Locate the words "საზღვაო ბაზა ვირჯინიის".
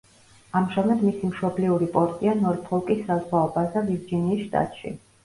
3.11-4.43